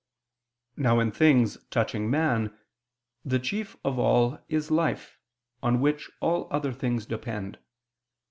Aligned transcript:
Now 0.77 0.99
in 0.99 1.11
things 1.11 1.59
touching 1.69 2.09
man, 2.09 2.57
the 3.23 3.37
chief 3.37 3.77
of 3.85 3.99
all 3.99 4.39
is 4.49 4.71
life, 4.71 5.19
on 5.61 5.79
which 5.79 6.09
all 6.21 6.47
other 6.49 6.73
things 6.73 7.05
depend. 7.05 7.59